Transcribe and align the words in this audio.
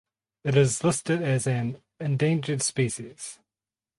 It 0.43 0.57
is 0.57 0.83
listed 0.83 1.21
as 1.21 1.45
an 1.45 1.77
endangered 1.99 2.63
species. 2.63 3.37